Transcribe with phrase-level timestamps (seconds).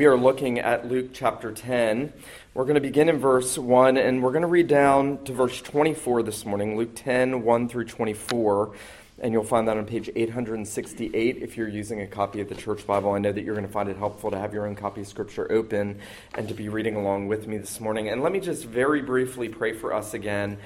[0.00, 2.10] We are looking at Luke chapter 10.
[2.54, 5.60] We're going to begin in verse 1, and we're going to read down to verse
[5.60, 8.74] 24 this morning, Luke 10, 1 through 24.
[9.18, 12.86] And you'll find that on page 868 if you're using a copy of the Church
[12.86, 13.12] Bible.
[13.12, 15.06] I know that you're going to find it helpful to have your own copy of
[15.06, 16.00] Scripture open
[16.34, 18.08] and to be reading along with me this morning.
[18.08, 20.56] And let me just very briefly pray for us again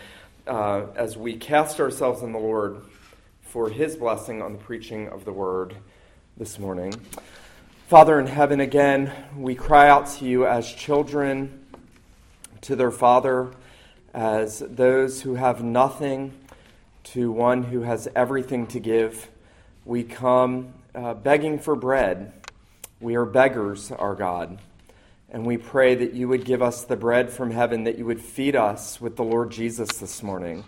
[0.46, 2.82] uh, as we cast ourselves on the Lord
[3.42, 5.74] for His blessing on the preaching of the Word
[6.36, 6.94] this morning.
[7.86, 11.66] Father in heaven, again, we cry out to you as children
[12.62, 13.50] to their Father,
[14.14, 16.32] as those who have nothing
[17.04, 19.28] to one who has everything to give.
[19.84, 22.32] We come uh, begging for bread.
[23.00, 24.58] We are beggars, our God.
[25.28, 28.22] And we pray that you would give us the bread from heaven, that you would
[28.22, 30.64] feed us with the Lord Jesus this morning,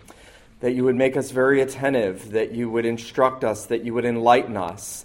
[0.59, 4.05] that you would make us very attentive, that you would instruct us, that you would
[4.05, 5.03] enlighten us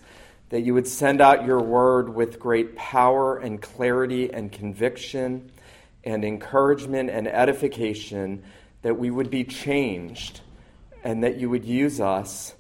[0.53, 5.51] that you would send out your word with great power and clarity and conviction
[6.05, 8.43] and encouragement and edification,
[8.83, 10.43] that we would be changed
[11.03, 12.55] and that you would use us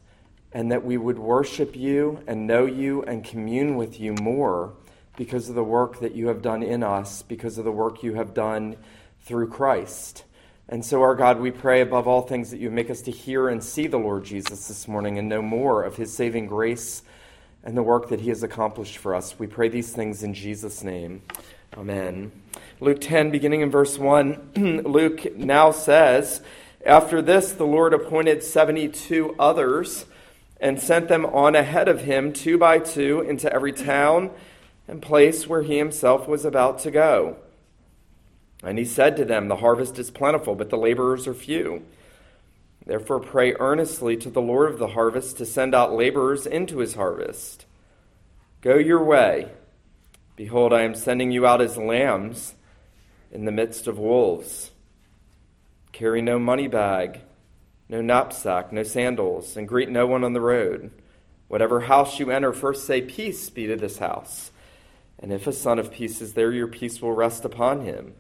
[0.52, 4.72] and that we would worship you and know you and commune with you more
[5.19, 8.14] because of the work that you have done in us, because of the work you
[8.14, 8.74] have done
[9.27, 10.24] through Christ.
[10.67, 13.50] And so, our God, we pray above all things that you make us to hear
[13.50, 17.02] and see the Lord Jesus this morning and know more of his saving grace
[17.64, 19.38] and the work that he has accomplished for us.
[19.38, 21.22] We pray these things in Jesus' name.
[21.77, 22.32] Amen.
[22.80, 26.42] Luke 10, beginning in verse 1, Luke now says,
[26.84, 30.06] After this, the Lord appointed 72 others
[30.60, 34.30] and sent them on ahead of him, two by two, into every town
[34.88, 37.36] and place where he himself was about to go.
[38.62, 41.84] And he said to them, The harvest is plentiful, but the laborers are few.
[42.84, 46.94] Therefore, pray earnestly to the Lord of the harvest to send out laborers into his
[46.94, 47.66] harvest.
[48.61, 49.52] Go your way.
[50.34, 52.55] Behold, I am sending you out as lambs
[53.30, 54.72] in the midst of wolves.
[55.92, 57.20] Carry no money bag,
[57.89, 60.90] no knapsack, no sandals, and greet no one on the road.
[61.48, 64.51] Whatever house you enter, first say, Peace be to this house.
[65.18, 68.14] And if a son of peace is there, your peace will rest upon him.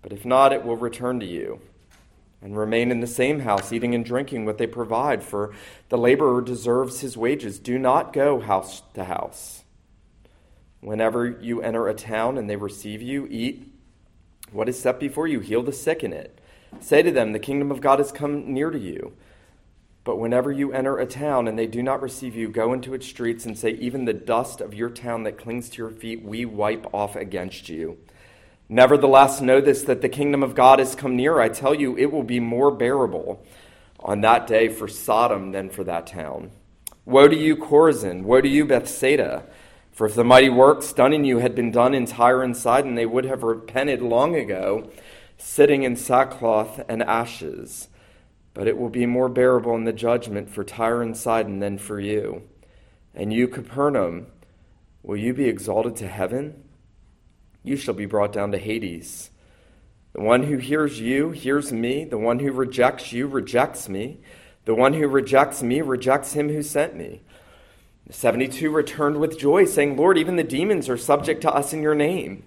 [0.00, 1.60] But if not, it will return to you
[2.42, 5.54] and remain in the same house, eating and drinking what they provide, for
[5.88, 7.58] the laborer deserves his wages.
[7.58, 9.62] Do not go house to house.
[10.80, 13.72] Whenever you enter a town and they receive you, eat
[14.50, 16.40] what is set before you, heal the sick in it.
[16.80, 19.12] Say to them, The kingdom of God has come near to you.
[20.04, 23.06] But whenever you enter a town and they do not receive you, go into its
[23.06, 26.44] streets and say, Even the dust of your town that clings to your feet, we
[26.44, 27.98] wipe off against you.
[28.72, 31.38] Nevertheless, know this that the kingdom of God has come near.
[31.38, 33.44] I tell you, it will be more bearable
[34.00, 36.52] on that day for Sodom than for that town.
[37.04, 38.22] Woe to you, Chorazin!
[38.22, 39.44] Woe to you, Bethsaida!
[39.92, 42.94] For if the mighty works done in you had been done in Tyre and Sidon,
[42.94, 44.90] they would have repented long ago,
[45.36, 47.88] sitting in sackcloth and ashes.
[48.54, 52.00] But it will be more bearable in the judgment for Tyre and Sidon than for
[52.00, 52.44] you.
[53.14, 54.28] And you, Capernaum,
[55.02, 56.64] will you be exalted to heaven?
[57.62, 59.30] You shall be brought down to Hades.
[60.12, 62.04] The one who hears you hears me.
[62.04, 64.20] The one who rejects you rejects me.
[64.64, 67.22] The one who rejects me rejects him who sent me.
[68.06, 71.82] The 72 returned with joy, saying, Lord, even the demons are subject to us in
[71.82, 72.42] your name.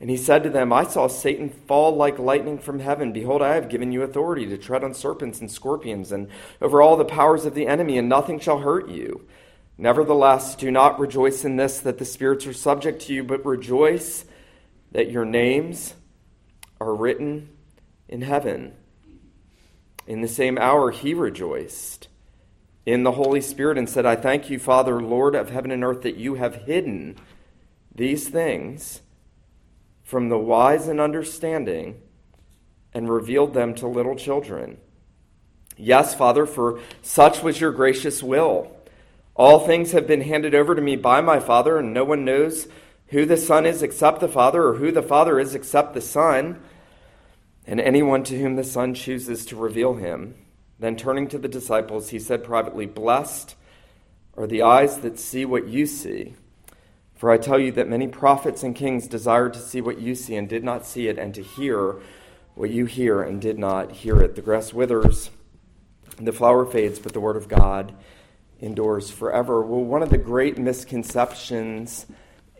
[0.00, 3.12] And he said to them, I saw Satan fall like lightning from heaven.
[3.12, 6.28] Behold, I have given you authority to tread on serpents and scorpions and
[6.60, 9.26] over all the powers of the enemy, and nothing shall hurt you.
[9.78, 14.24] Nevertheless, do not rejoice in this that the spirits are subject to you, but rejoice
[14.92, 15.94] that your names
[16.80, 17.48] are written
[18.08, 18.74] in heaven.
[20.06, 22.08] In the same hour, he rejoiced
[22.84, 26.02] in the Holy Spirit and said, I thank you, Father, Lord of heaven and earth,
[26.02, 27.16] that you have hidden
[27.94, 29.00] these things
[30.02, 32.00] from the wise and understanding
[32.92, 34.78] and revealed them to little children.
[35.76, 38.76] Yes, Father, for such was your gracious will.
[39.34, 42.68] All things have been handed over to me by my Father, and no one knows
[43.12, 46.58] who the Son is except the Father, or who the Father is except the Son,
[47.66, 50.34] and anyone to whom the Son chooses to reveal him.
[50.78, 53.54] Then turning to the disciples, he said privately, Blessed
[54.34, 56.34] are the eyes that see what you see.
[57.14, 60.34] For I tell you that many prophets and kings desired to see what you see
[60.34, 61.96] and did not see it, and to hear
[62.54, 64.36] what you hear and did not hear it.
[64.36, 65.28] The grass withers,
[66.16, 67.94] the flower fades, but the word of God
[68.58, 69.62] endures forever.
[69.62, 72.06] Well, one of the great misconceptions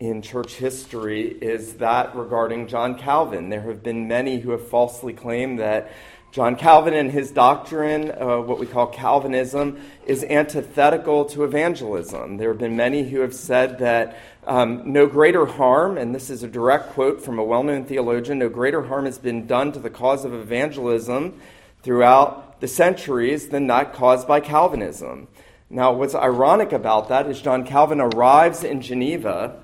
[0.09, 3.47] in church history is that regarding John Calvin.
[3.47, 5.93] There have been many who have falsely claimed that
[6.33, 12.35] John Calvin and his doctrine, uh, what we call Calvinism, is antithetical to evangelism.
[12.35, 16.43] There have been many who have said that um, no greater harm, and this is
[16.43, 19.79] a direct quote from a well known theologian, no greater harm has been done to
[19.79, 21.39] the cause of evangelism
[21.81, 25.29] throughout the centuries than that caused by Calvinism.
[25.69, 29.62] Now, what's ironic about that is John Calvin arrives in Geneva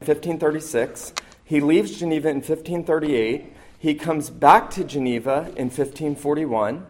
[0.00, 1.12] 1536.
[1.44, 3.52] He leaves Geneva in 1538.
[3.78, 6.86] He comes back to Geneva in 1541.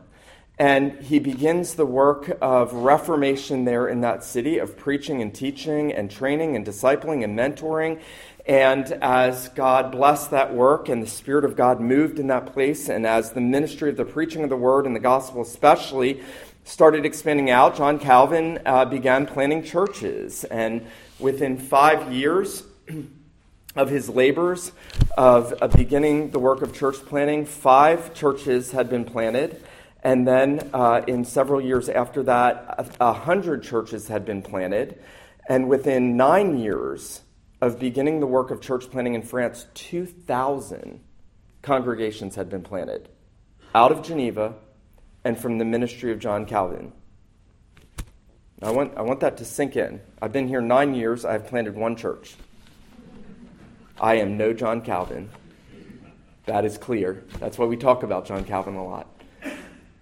[0.60, 5.92] And he begins the work of reformation there in that city, of preaching and teaching
[5.92, 8.00] and training and discipling and mentoring.
[8.44, 12.88] And as God blessed that work and the Spirit of God moved in that place,
[12.88, 16.22] and as the ministry of the preaching of the word and the gospel especially
[16.64, 20.42] started expanding out, John Calvin uh, began planting churches.
[20.44, 20.86] And
[21.20, 22.64] within five years,
[23.76, 24.72] of his labors
[25.16, 29.62] of, of beginning the work of church planting, five churches had been planted.
[30.02, 35.00] And then uh, in several years after that, a, hundred churches had been planted.
[35.48, 37.22] And within nine years
[37.60, 41.00] of beginning the work of church planting in France, 2,000
[41.62, 43.08] congregations had been planted
[43.74, 44.54] out of Geneva
[45.24, 46.92] and from the ministry of John Calvin.
[48.62, 50.00] I want, I want that to sink in.
[50.20, 52.34] I've been here nine years, I've planted one church.
[54.00, 55.28] I am no John Calvin.
[56.46, 57.24] That is clear.
[57.40, 59.08] That's why we talk about John Calvin a lot.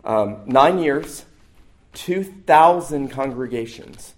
[0.05, 1.25] Um, nine years,
[1.95, 4.15] 2,000 congregations,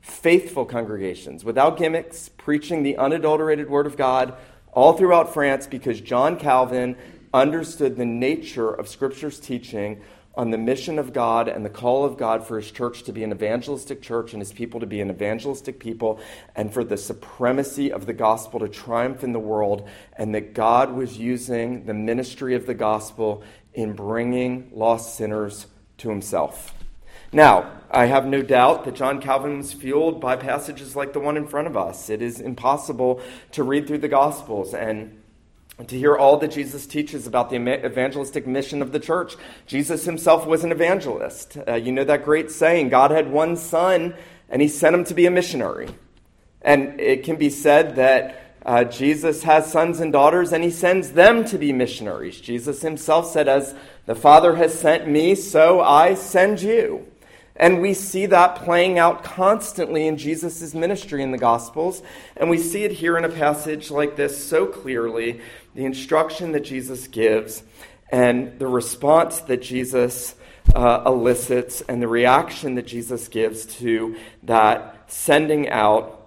[0.00, 4.34] faithful congregations, without gimmicks, preaching the unadulterated Word of God
[4.72, 6.96] all throughout France because John Calvin
[7.34, 10.00] understood the nature of Scripture's teaching
[10.34, 13.24] on the mission of God and the call of God for his church to be
[13.24, 16.20] an evangelistic church and his people to be an evangelistic people
[16.54, 20.92] and for the supremacy of the gospel to triumph in the world and that God
[20.92, 23.42] was using the ministry of the gospel
[23.74, 25.66] in bringing lost sinners
[25.98, 26.74] to himself.
[27.32, 31.36] Now, I have no doubt that John Calvin was fueled by passages like the one
[31.36, 32.10] in front of us.
[32.10, 33.20] It is impossible
[33.52, 35.19] to read through the Gospels and
[35.86, 39.36] to hear all that Jesus teaches about the evangelistic mission of the church.
[39.66, 41.58] Jesus himself was an evangelist.
[41.66, 44.14] Uh, you know that great saying God had one son,
[44.48, 45.88] and he sent him to be a missionary.
[46.62, 51.12] And it can be said that uh, Jesus has sons and daughters, and he sends
[51.12, 52.40] them to be missionaries.
[52.40, 53.74] Jesus himself said, As
[54.06, 57.06] the Father has sent me, so I send you.
[57.60, 62.02] And we see that playing out constantly in Jesus' ministry in the Gospels.
[62.36, 65.42] And we see it here in a passage like this so clearly
[65.74, 67.62] the instruction that Jesus gives
[68.10, 70.34] and the response that Jesus
[70.74, 76.20] uh, elicits and the reaction that Jesus gives to that sending out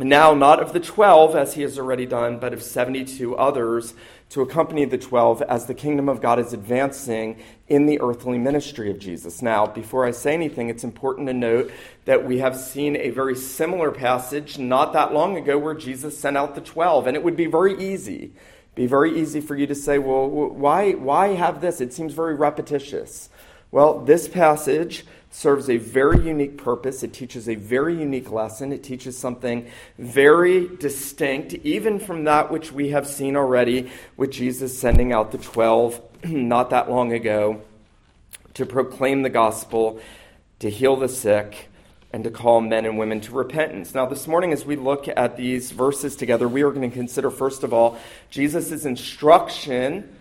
[0.00, 3.94] now not of the 12, as he has already done, but of 72 others
[4.30, 8.90] to accompany the 12 as the kingdom of God is advancing in the earthly ministry
[8.90, 9.42] of Jesus.
[9.42, 11.72] Now, before I say anything, it's important to note
[12.04, 16.36] that we have seen a very similar passage not that long ago where Jesus sent
[16.36, 18.32] out the 12, and it would be very easy.
[18.78, 21.80] Be very easy for you to say, well, why, why have this?
[21.80, 23.28] It seems very repetitious.
[23.72, 27.02] Well, this passage serves a very unique purpose.
[27.02, 28.72] It teaches a very unique lesson.
[28.72, 34.78] It teaches something very distinct, even from that which we have seen already with Jesus
[34.78, 37.60] sending out the 12 not that long ago
[38.54, 40.00] to proclaim the gospel,
[40.60, 41.68] to heal the sick,
[42.12, 43.94] and to call men and women to repentance.
[43.94, 47.30] Now, this morning, as we look at these verses together, we are going to consider,
[47.30, 47.98] first of all,
[48.30, 50.16] Jesus' instruction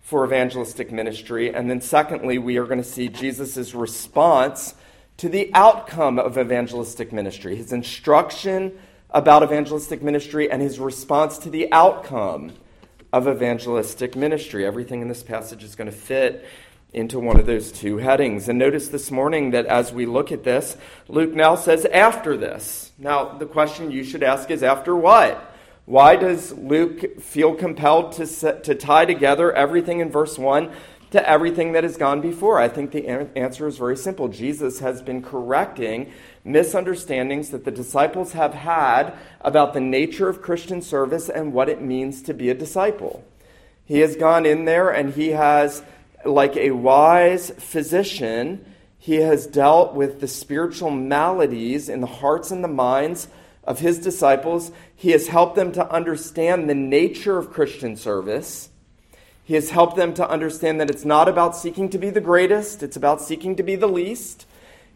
[0.00, 1.52] for evangelistic ministry.
[1.52, 4.74] And then, secondly, we are going to see Jesus' response
[5.18, 8.78] to the outcome of evangelistic ministry, his instruction
[9.10, 12.52] about evangelistic ministry, and his response to the outcome
[13.12, 14.66] of evangelistic ministry.
[14.66, 16.46] Everything in this passage is going to fit
[16.92, 18.48] into one of those two headings.
[18.48, 20.76] And notice this morning that as we look at this,
[21.08, 22.92] Luke now says, after this.
[22.98, 25.54] Now, the question you should ask is, after what?
[25.84, 30.72] Why does Luke feel compelled to, set, to tie together everything in verse 1
[31.12, 32.58] to everything that has gone before?
[32.58, 34.26] I think the answer is very simple.
[34.26, 36.12] Jesus has been correcting
[36.44, 41.80] misunderstandings that the disciples have had about the nature of Christian service and what it
[41.80, 43.24] means to be a disciple.
[43.84, 45.84] He has gone in there and he has,
[46.26, 48.64] like a wise physician,
[48.98, 53.28] he has dealt with the spiritual maladies in the hearts and the minds
[53.64, 54.72] of his disciples.
[54.94, 58.70] He has helped them to understand the nature of Christian service.
[59.44, 62.82] He has helped them to understand that it's not about seeking to be the greatest,
[62.82, 64.44] it's about seeking to be the least.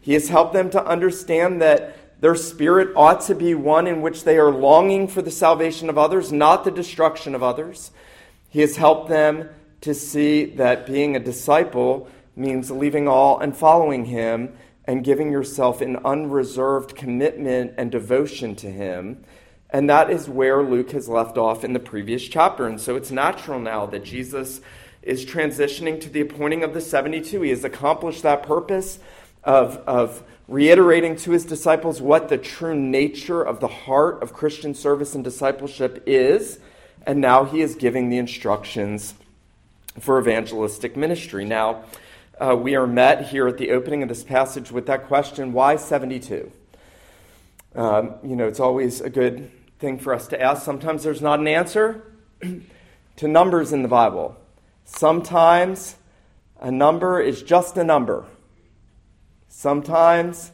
[0.01, 4.25] He has helped them to understand that their spirit ought to be one in which
[4.25, 7.91] they are longing for the salvation of others, not the destruction of others.
[8.49, 9.49] He has helped them
[9.81, 14.53] to see that being a disciple means leaving all and following him
[14.85, 19.23] and giving yourself an unreserved commitment and devotion to him.
[19.69, 22.67] And that is where Luke has left off in the previous chapter.
[22.67, 24.61] And so it's natural now that Jesus
[25.01, 27.41] is transitioning to the appointing of the 72.
[27.41, 28.99] He has accomplished that purpose
[29.43, 34.73] of, of reiterating to his disciples what the true nature of the heart of Christian
[34.75, 36.59] service and discipleship is.
[37.07, 39.15] And now he is giving the instructions
[39.99, 41.45] for evangelistic ministry.
[41.45, 41.83] Now,
[42.39, 45.75] uh, we are met here at the opening of this passage with that question why
[45.75, 46.51] 72?
[47.75, 50.63] Um, you know, it's always a good thing for us to ask.
[50.63, 52.03] Sometimes there's not an answer
[53.17, 54.35] to numbers in the Bible.
[54.85, 55.95] Sometimes
[56.59, 58.25] a number is just a number.
[59.47, 60.51] Sometimes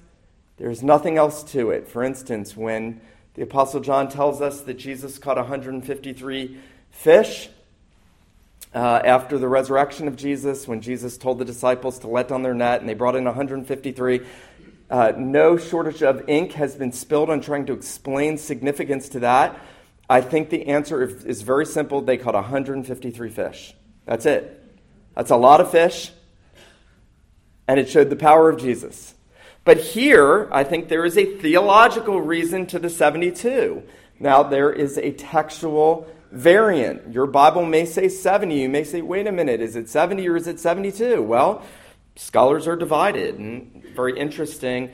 [0.57, 1.87] there's nothing else to it.
[1.87, 3.01] For instance, when
[3.35, 6.57] the Apostle John tells us that Jesus caught 153
[6.89, 7.49] fish
[8.77, 12.53] uh, after the resurrection of Jesus, when Jesus told the disciples to let down their
[12.53, 14.21] net and they brought in 153,
[14.91, 19.59] uh, no shortage of ink has been spilled on trying to explain significance to that.
[20.07, 22.01] I think the answer is very simple.
[22.01, 23.73] They caught 153 fish.
[24.05, 24.63] That's it.
[25.15, 26.11] That's a lot of fish,
[27.67, 29.15] and it showed the power of Jesus.
[29.65, 33.81] But here, I think there is a theological reason to the 72.
[34.19, 37.13] Now, there is a textual variant.
[37.13, 38.61] Your Bible may say 70.
[38.61, 41.21] You may say, wait a minute, is it 70 or is it 72?
[41.21, 41.63] Well,
[42.15, 44.91] scholars are divided, and very interesting.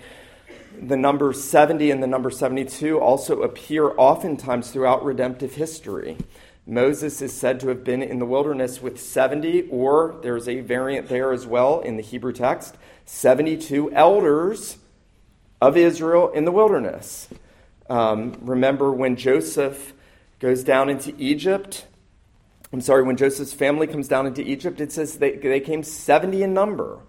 [0.82, 6.18] The number 70 and the number 72 also appear oftentimes throughout redemptive history.
[6.66, 11.10] Moses is said to have been in the wilderness with 70, or there's a variant
[11.10, 14.78] there as well in the Hebrew text 72 elders
[15.62, 17.28] of Israel in the wilderness.
[17.90, 19.94] Um, remember when Joseph
[20.44, 21.88] goes down into Egypt?
[22.74, 26.44] I'm sorry, when Joseph's family comes down into Egypt, it says they, they came 70
[26.44, 27.00] in number.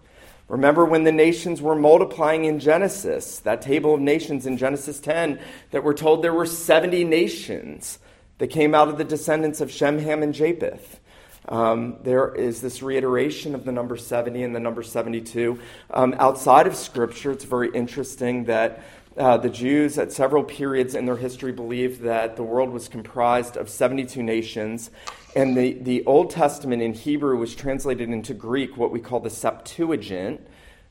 [0.46, 5.40] Remember when the nations were multiplying in Genesis, that table of nations in Genesis 10,
[5.72, 7.98] that we're told there were 70 nations
[8.38, 11.00] that came out of the descendants of Shem, Ham, and Japheth.
[11.48, 15.58] Um, there is this reiteration of the number 70 and the number 72.
[15.90, 18.80] Um, outside of Scripture, it's very interesting that
[19.16, 23.56] uh, the Jews, at several periods in their history, believed that the world was comprised
[23.56, 24.90] of 72 nations.
[25.36, 29.30] And the, the Old Testament in Hebrew was translated into Greek, what we call the
[29.30, 30.46] Septuagint.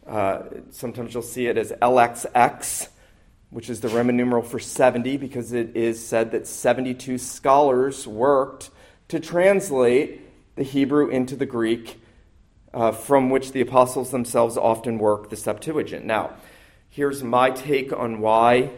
[0.07, 2.89] Uh, sometimes you'll see it as LXX
[3.53, 8.71] which is the Roman numeral for 70, because it is said that 72 scholars worked
[9.09, 12.01] to translate the Hebrew into the Greek,
[12.73, 16.03] uh, from which the apostles themselves often work the Septuagint.
[16.03, 16.33] Now,
[16.93, 18.69] here's my take on why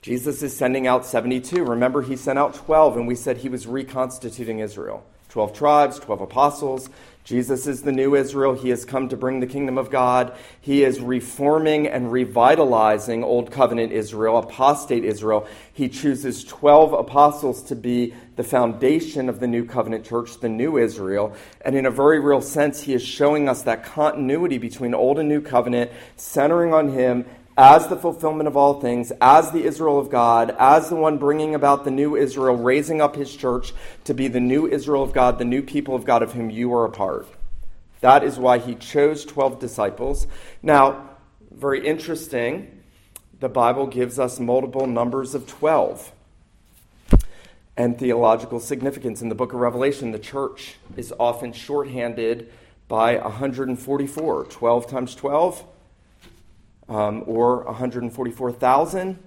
[0.00, 1.62] Jesus is sending out 72.
[1.62, 5.04] Remember, he sent out 12, and we said he was reconstituting Israel.
[5.28, 6.88] 12 tribes, 12 apostles,
[7.24, 8.52] Jesus is the new Israel.
[8.52, 10.36] He has come to bring the kingdom of God.
[10.60, 15.46] He is reforming and revitalizing Old Covenant Israel, apostate Israel.
[15.72, 20.76] He chooses 12 apostles to be the foundation of the new covenant church, the new
[20.76, 21.34] Israel.
[21.62, 25.28] And in a very real sense, he is showing us that continuity between Old and
[25.28, 27.24] New Covenant, centering on him
[27.56, 31.54] as the fulfillment of all things, as the Israel of God, as the one bringing
[31.54, 33.72] about the new Israel, raising up his church
[34.04, 36.74] to be the new Israel of God, the new people of God of whom you
[36.74, 37.28] are a part.
[38.00, 40.26] That is why he chose 12 disciples.
[40.62, 41.10] Now,
[41.50, 42.82] very interesting,
[43.38, 46.12] the Bible gives us multiple numbers of 12
[47.76, 49.22] and theological significance.
[49.22, 52.52] In the book of Revelation, the church is often shorthanded
[52.88, 54.44] by 144.
[54.44, 55.64] 12 times 12
[56.88, 59.18] um, or 144,000.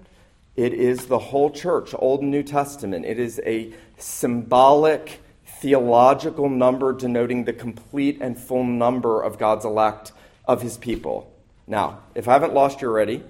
[0.56, 3.04] It is the whole church, Old and New Testament.
[3.04, 10.12] It is a symbolic, theological number denoting the complete and full number of God's elect
[10.46, 11.32] of his people.
[11.66, 13.22] Now, if I haven't lost you already,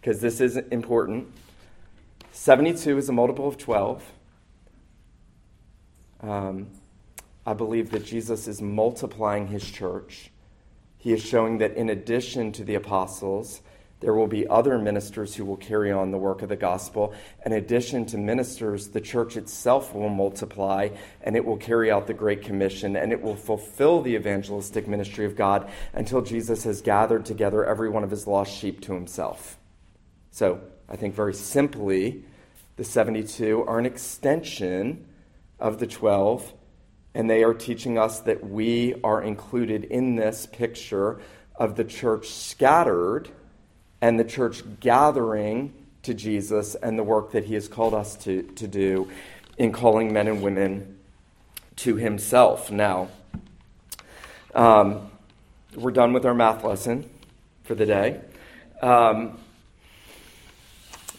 [0.00, 1.32] because this is important,
[2.32, 4.12] 72 is a multiple of 12.
[6.20, 6.68] Um,
[7.44, 10.30] I believe that Jesus is multiplying his church
[10.98, 13.62] he is showing that in addition to the apostles,
[14.00, 17.12] there will be other ministers who will carry on the work of the gospel.
[17.44, 20.90] In addition to ministers, the church itself will multiply
[21.22, 25.24] and it will carry out the Great Commission and it will fulfill the evangelistic ministry
[25.24, 29.58] of God until Jesus has gathered together every one of his lost sheep to himself.
[30.30, 32.24] So, I think very simply,
[32.76, 35.06] the 72 are an extension
[35.58, 36.52] of the 12
[37.14, 41.20] and they are teaching us that we are included in this picture
[41.56, 43.28] of the church scattered
[44.00, 45.72] and the church gathering
[46.02, 49.10] to Jesus and the work that he has called us to, to do
[49.56, 50.98] in calling men and women
[51.76, 52.70] to himself.
[52.70, 53.08] Now,
[54.54, 55.10] um,
[55.74, 57.08] we're done with our math lesson
[57.64, 58.20] for the day.
[58.80, 59.38] Um,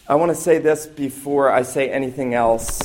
[0.07, 2.81] I want to say this before I say anything else.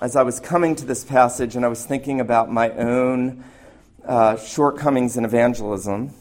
[0.00, 3.44] As I was coming to this passage and I was thinking about my own
[4.02, 6.14] uh, shortcomings in evangelism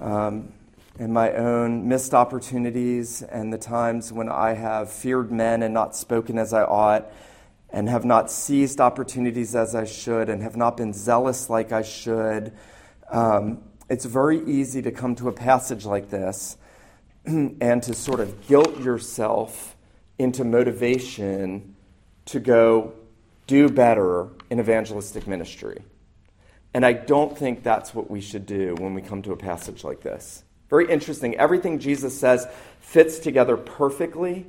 [0.00, 0.50] um,
[0.98, 5.94] and my own missed opportunities and the times when I have feared men and not
[5.94, 7.12] spoken as I ought
[7.68, 11.82] and have not seized opportunities as I should and have not been zealous like I
[11.82, 12.54] should.
[13.10, 16.56] Um, it's very easy to come to a passage like this
[17.26, 19.76] and to sort of guilt yourself
[20.18, 21.75] into motivation
[22.26, 22.92] to go
[23.46, 25.82] do better in evangelistic ministry.
[26.74, 29.82] And I don't think that's what we should do when we come to a passage
[29.82, 30.42] like this.
[30.68, 31.36] Very interesting.
[31.36, 32.46] Everything Jesus says
[32.80, 34.46] fits together perfectly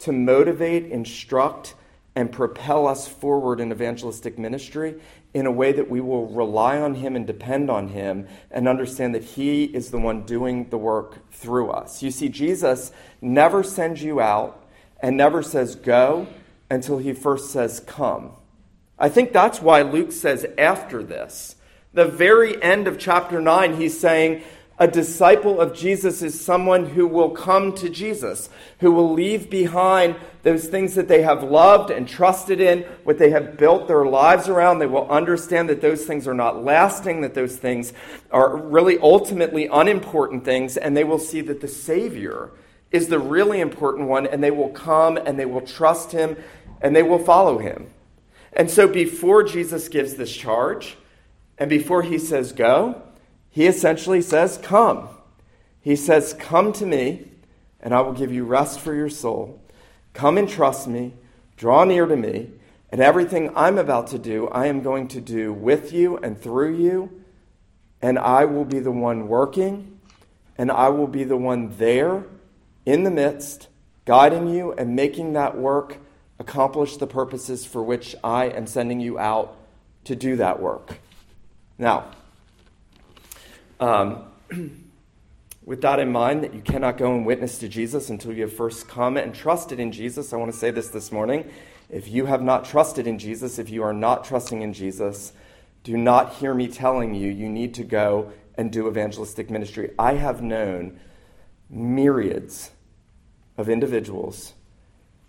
[0.00, 1.74] to motivate, instruct,
[2.14, 4.94] and propel us forward in evangelistic ministry
[5.34, 9.14] in a way that we will rely on Him and depend on Him and understand
[9.14, 12.02] that He is the one doing the work through us.
[12.02, 12.90] You see, Jesus
[13.20, 14.66] never sends you out
[15.00, 16.26] and never says go
[16.70, 18.32] until He first says come.
[18.98, 21.56] I think that's why Luke says after this.
[21.92, 24.42] The very end of chapter 9, he's saying,
[24.78, 30.16] a disciple of Jesus is someone who will come to Jesus, who will leave behind
[30.42, 34.48] those things that they have loved and trusted in, what they have built their lives
[34.48, 34.78] around.
[34.78, 37.94] They will understand that those things are not lasting, that those things
[38.30, 42.50] are really ultimately unimportant things, and they will see that the Savior
[42.96, 46.36] is the really important one, and they will come and they will trust Him
[46.80, 47.90] and they will follow Him.
[48.52, 50.96] And so before Jesus gives this charge,
[51.58, 53.02] and before He says go,
[53.56, 55.08] he essentially says, Come.
[55.80, 57.30] He says, Come to me,
[57.80, 59.62] and I will give you rest for your soul.
[60.12, 61.14] Come and trust me,
[61.56, 62.50] draw near to me,
[62.92, 66.76] and everything I'm about to do, I am going to do with you and through
[66.76, 67.24] you,
[68.02, 70.00] and I will be the one working,
[70.58, 72.26] and I will be the one there
[72.86, 73.68] in the midst,
[74.04, 75.98] guiding you and making that work
[76.38, 79.56] accomplish the purposes for which I am sending you out
[80.04, 80.98] to do that work.
[81.78, 82.10] Now,
[83.80, 84.24] um,
[85.64, 88.52] with that in mind, that you cannot go and witness to Jesus until you have
[88.52, 91.50] first come and trusted in Jesus, I want to say this this morning.
[91.90, 95.32] If you have not trusted in Jesus, if you are not trusting in Jesus,
[95.82, 99.92] do not hear me telling you you need to go and do evangelistic ministry.
[99.98, 100.98] I have known
[101.68, 102.70] myriads
[103.56, 104.54] of individuals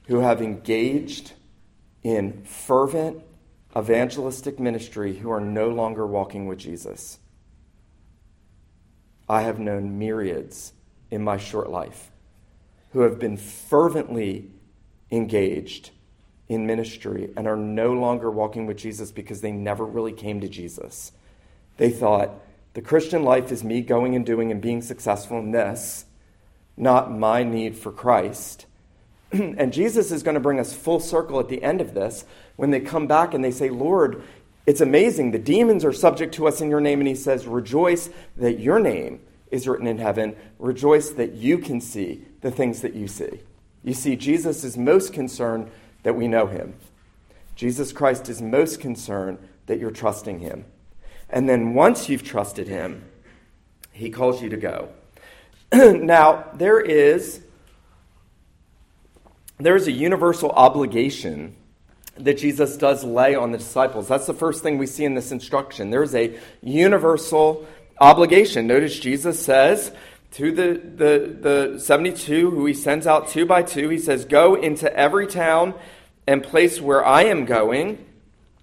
[0.08, 1.34] who have engaged
[2.04, 3.22] in fervent
[3.76, 7.20] evangelistic ministry who are no longer walking with Jesus.
[9.30, 10.74] I have known myriads
[11.12, 12.12] in my short life
[12.92, 14.50] who have been fervently
[15.12, 15.92] engaged
[16.48, 20.48] in ministry and are no longer walking with Jesus because they never really came to
[20.48, 21.12] Jesus.
[21.76, 22.32] They thought,
[22.74, 26.06] the Christian life is me going and doing and being successful in this,
[26.78, 28.66] not my need for Christ.
[29.32, 32.24] and Jesus is going to bring us full circle at the end of this
[32.56, 34.24] when they come back and they say, Lord,
[34.66, 35.32] it's amazing.
[35.32, 37.00] The demons are subject to us in your name.
[37.00, 40.36] And he says, Rejoice that your name is written in heaven.
[40.60, 43.40] Rejoice that you can see the things that you see.
[43.84, 45.72] You see, Jesus is most concerned
[46.04, 46.76] that we know him.
[47.56, 50.66] Jesus Christ is most concerned that you're trusting him.
[51.30, 53.06] And then once you've trusted him,
[53.92, 54.90] he calls you to go.
[55.74, 57.42] now, there is
[59.60, 61.56] there is a universal obligation
[62.16, 64.08] that Jesus does lay on the disciples.
[64.08, 65.90] That's the first thing we see in this instruction.
[65.90, 67.66] There's a universal
[68.00, 68.68] obligation.
[68.68, 69.92] Notice Jesus says
[70.34, 74.56] to the, the, the 72 who he sends out two by two, he says, Go
[74.56, 75.74] into every town
[76.28, 78.06] and place where I am going.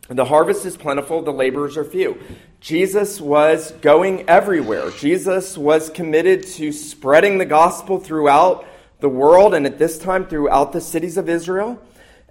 [0.09, 2.21] The harvest is plentiful, the laborers are few.
[2.61, 4.91] Jesus was going everywhere.
[4.91, 8.67] Jesus was committed to spreading the gospel throughout
[9.01, 11.81] the world and at this time throughout the cities of Israel.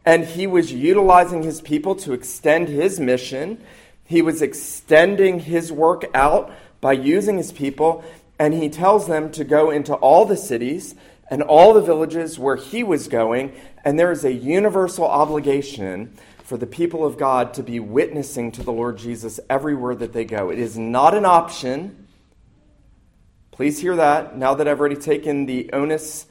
[0.06, 3.64] And he was utilizing his people to extend his mission.
[4.06, 8.04] He was extending his work out by using his people.
[8.38, 10.94] And he tells them to go into all the cities
[11.28, 13.54] and all the villages where he was going.
[13.84, 18.64] And there is a universal obligation for the people of God to be witnessing to
[18.64, 20.50] the Lord Jesus everywhere that they go.
[20.50, 22.06] It is not an option.
[23.52, 26.26] Please hear that now that I've already taken the onus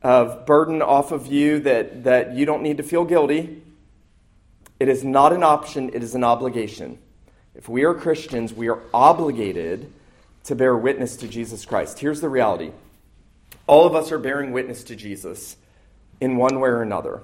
[0.00, 3.60] of burden off of you that, that you don't need to feel guilty.
[4.78, 6.98] It is not an option, it is an obligation.
[7.56, 9.92] If we are Christians, we are obligated
[10.44, 11.98] to bear witness to Jesus Christ.
[11.98, 12.70] Here's the reality
[13.66, 15.56] all of us are bearing witness to Jesus
[16.20, 17.22] in one way or another.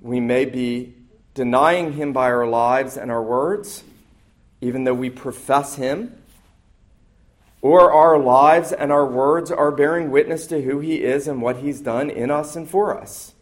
[0.00, 0.94] We may be
[1.34, 3.84] denying him by our lives and our words,
[4.60, 6.16] even though we profess him,
[7.62, 11.56] or our lives and our words are bearing witness to who he is and what
[11.56, 13.32] he's done in us and for us.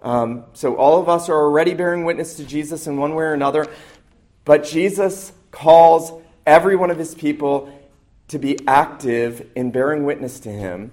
[0.00, 3.34] Um, so all of us are already bearing witness to Jesus in one way or
[3.34, 3.66] another,
[4.44, 6.12] but Jesus calls
[6.46, 7.72] every one of his people
[8.28, 10.92] to be active in bearing witness to him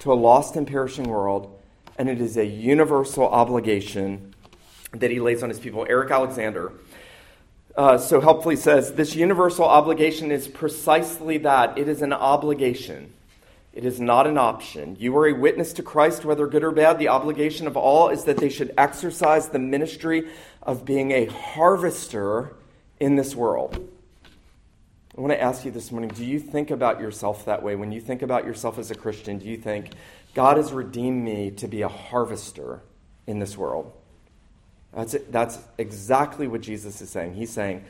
[0.00, 1.57] to a lost and perishing world,
[1.98, 4.34] and it is a universal obligation
[4.92, 5.84] that he lays on his people.
[5.88, 6.72] Eric Alexander
[7.78, 13.12] uh, so helpfully says this universal obligation is precisely that it is an obligation.
[13.72, 14.96] It is not an option.
[14.98, 16.98] You are a witness to Christ, whether good or bad.
[16.98, 20.28] The obligation of all is that they should exercise the ministry
[20.60, 22.56] of being a harvester
[22.98, 23.88] in this world.
[25.16, 27.76] I want to ask you this morning do you think about yourself that way?
[27.76, 29.90] When you think about yourself as a Christian, do you think,
[30.34, 32.82] God has redeemed me to be a harvester
[33.26, 33.92] in this world?
[34.92, 35.32] That's, it.
[35.32, 37.34] That's exactly what Jesus is saying.
[37.34, 37.84] He's saying,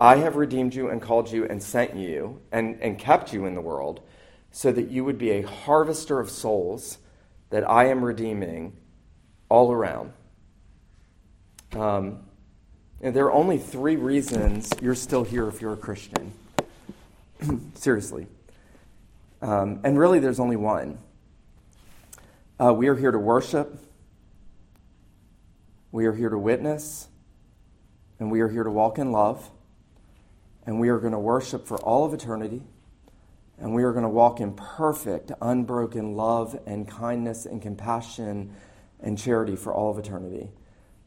[0.00, 3.54] I have redeemed you and called you and sent you and, and kept you in
[3.54, 4.00] the world
[4.50, 6.98] so that you would be a harvester of souls
[7.50, 8.76] that I am redeeming
[9.48, 10.12] all around.
[11.72, 12.20] Um,
[13.00, 16.32] and there are only three reasons you're still here if you're a Christian.
[17.74, 18.26] Seriously.
[19.40, 20.98] Um, and really, there's only one.
[22.62, 23.76] Uh, we are here to worship,
[25.90, 27.08] we are here to witness,
[28.20, 29.50] and we are here to walk in love,
[30.64, 32.62] and we are going to worship for all of eternity,
[33.58, 38.54] and we are going to walk in perfect, unbroken love and kindness and compassion
[39.00, 40.48] and charity for all of eternity.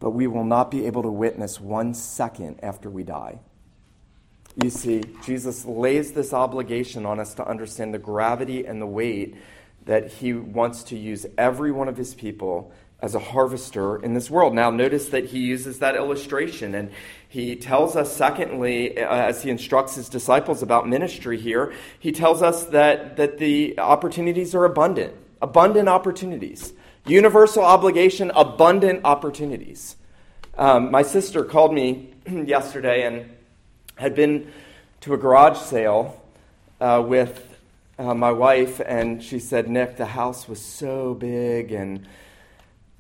[0.02, 3.40] But we will not be able to witness one second after we die.
[4.62, 9.36] You see, Jesus lays this obligation on us to understand the gravity and the weight
[9.86, 12.72] that he wants to use every one of his people
[13.02, 14.54] as a harvester in this world.
[14.54, 16.92] Now, notice that he uses that illustration, and
[17.28, 22.42] he tells us, secondly, uh, as he instructs his disciples about ministry here, he tells
[22.42, 26.74] us that, that the opportunities are abundant, abundant opportunities.
[27.06, 29.96] Universal obligation, abundant opportunities.
[30.58, 33.30] Um, my sister called me yesterday and
[33.98, 34.52] had been
[35.02, 36.20] to a garage sale
[36.82, 37.55] uh, with
[37.98, 41.72] uh, my wife, and she said, Nick, the house was so big.
[41.72, 42.08] And,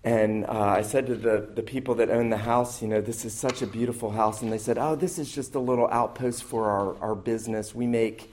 [0.04, 3.26] and uh, I said to the, the people that own the house, you know, this
[3.26, 4.42] is such a beautiful house.
[4.42, 7.76] And they said, oh, this is just a little outpost for our, our business.
[7.76, 8.32] We make,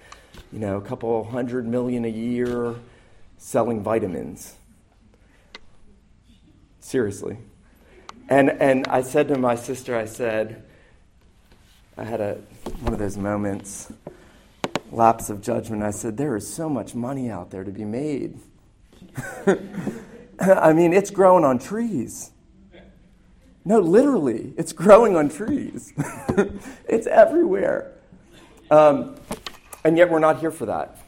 [0.52, 2.76] you know, a couple hundred million a year
[3.38, 4.54] selling vitamins.
[6.80, 7.38] Seriously.
[8.28, 10.62] And, and I said to my sister, I said,
[11.96, 12.38] I had a,
[12.80, 13.92] one of those moments,
[14.92, 15.82] lapse of judgment.
[15.82, 18.38] I said, There is so much money out there to be made.
[20.40, 22.30] I mean, it's growing on trees.
[23.64, 25.92] No, literally, it's growing on trees.
[26.88, 27.92] it's everywhere.
[28.70, 29.16] Um,
[29.84, 30.98] and yet, we're not here for that.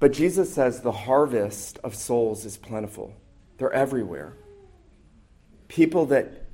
[0.00, 3.14] But Jesus says the harvest of souls is plentiful,
[3.58, 4.34] they're everywhere.
[5.66, 6.44] People that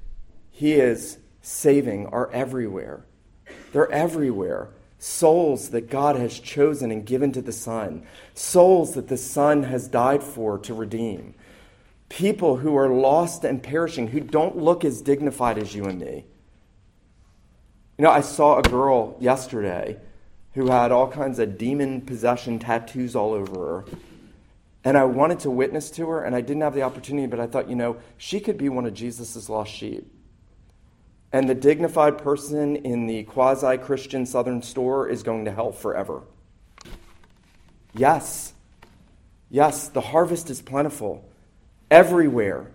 [0.50, 3.04] He is saving are everywhere.
[3.72, 4.70] They're everywhere.
[5.06, 9.86] Souls that God has chosen and given to the Son, souls that the Son has
[9.86, 11.34] died for to redeem.
[12.08, 16.24] People who are lost and perishing, who don't look as dignified as you and me.
[17.98, 19.98] You know, I saw a girl yesterday
[20.54, 23.84] who had all kinds of demon possession tattoos all over her.
[24.84, 27.46] And I wanted to witness to her, and I didn't have the opportunity, but I
[27.46, 30.10] thought, you know, she could be one of Jesus' lost sheep.
[31.34, 36.22] And the dignified person in the quasi Christian southern store is going to hell forever.
[37.92, 38.52] Yes.
[39.50, 41.28] Yes, the harvest is plentiful.
[41.90, 42.70] Everywhere.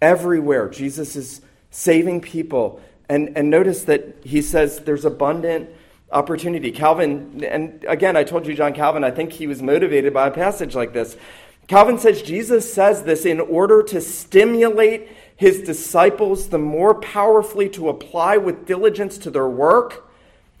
[0.00, 0.70] Everywhere.
[0.70, 2.80] Jesus is saving people.
[3.06, 5.68] And, and notice that he says there's abundant
[6.10, 6.72] opportunity.
[6.72, 10.30] Calvin, and again, I told you, John Calvin, I think he was motivated by a
[10.30, 11.18] passage like this.
[11.66, 17.88] Calvin says Jesus says this in order to stimulate his disciples the more powerfully to
[17.88, 20.10] apply with diligence to their work.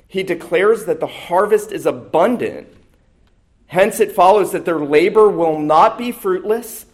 [0.06, 2.68] He declares that the harvest is abundant.
[3.66, 6.86] Hence, it follows that their labor will not be fruitless.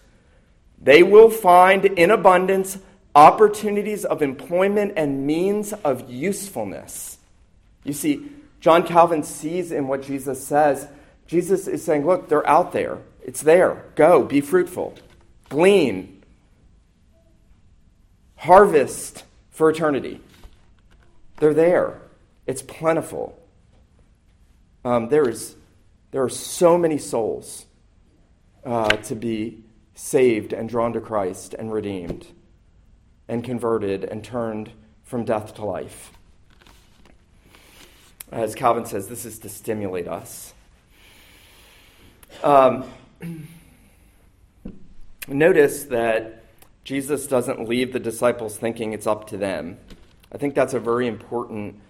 [0.81, 2.79] They will find in abundance
[3.15, 7.19] opportunities of employment and means of usefulness.
[7.85, 10.89] You see, John Calvin sees in what Jesus says,
[11.27, 12.97] Jesus is saying, Look, they're out there.
[13.23, 13.85] It's there.
[13.95, 14.95] Go, be fruitful,
[15.51, 16.14] glean,
[18.45, 20.21] harvest for eternity.
[21.39, 22.03] They're there.
[22.47, 23.39] It's plentiful.
[24.85, 25.57] Um, there, is,
[26.11, 27.65] there are so many souls
[28.63, 32.27] uh, to be saved and drawn to Christ and redeemed
[33.29, 34.73] and converted and turned
[35.05, 36.13] from death to life.
[38.31, 40.53] As Calvin says, this is to stimulate us.
[42.43, 42.85] Um,
[45.29, 46.44] notice that
[46.85, 49.79] Jesus doesn't leave the disciples thinking it's up to them.
[50.31, 51.81] I think that's a very important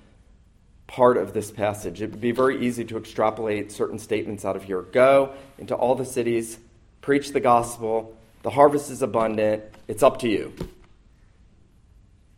[0.86, 2.00] part of this passage.
[2.00, 4.82] It would be very easy to extrapolate certain statements out of here.
[4.82, 6.58] Go into all the cities,
[7.00, 10.54] preach the gospel, the harvest is abundant, it's up to you.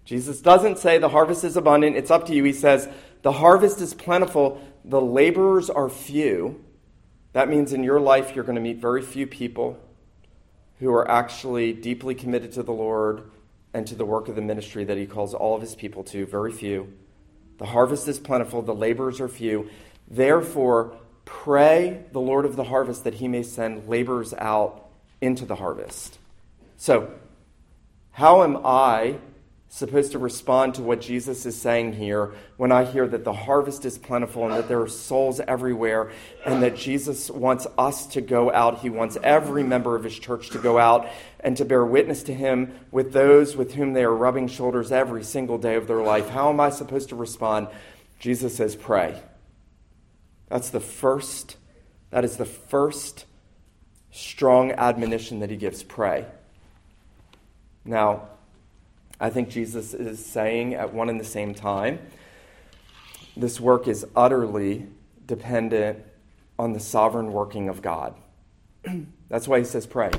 [0.07, 2.45] Jesus doesn't say the harvest is abundant, it's up to you.
[2.45, 2.89] He says
[3.23, 6.65] the harvest is plentiful, the laborers are few.
[7.33, 9.79] That means in your life you're going to meet very few people
[10.81, 13.31] who are actually deeply committed to the Lord
[13.73, 16.27] and to the work of the ministry that He calls all of His people to.
[16.27, 16.93] Very few.
[17.59, 19.71] The harvest is plentiful, the laborers are few.
[20.09, 24.89] Therefore, pray the Lord of the harvest that He may send laborers out
[25.21, 26.19] into the harvest.
[26.77, 27.11] So,
[28.13, 29.19] how am I
[29.69, 33.85] supposed to respond to what Jesus is saying here when I hear that the harvest
[33.85, 36.13] is plentiful and that there are souls everywhere
[36.45, 38.79] and that Jesus wants us to go out.
[38.79, 41.09] He wants every member of his church to go out
[41.41, 45.25] and to bear witness to him with those with whom they are rubbing shoulders every
[45.25, 46.29] single day of their life.
[46.29, 47.69] How am I supposed to respond?
[48.19, 49.21] Jesus says, pray.
[50.49, 51.57] That's the first,
[52.11, 53.27] that is the first
[54.13, 56.25] strong admonition that he gives pray.
[57.85, 58.29] Now,
[59.19, 61.99] I think Jesus is saying at one and the same time
[63.37, 64.87] this work is utterly
[65.27, 66.03] dependent
[66.59, 68.15] on the sovereign working of God.
[69.29, 70.11] That's why he says, pray.